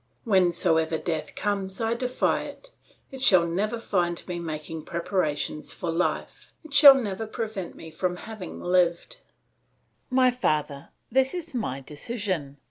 [0.25, 2.71] Whensoever death comes I defy it;
[3.11, 8.59] it shall never find me making preparations for life; it shall never prevent me having
[8.59, 9.17] lived.
[10.09, 12.57] "My father, this is my decision.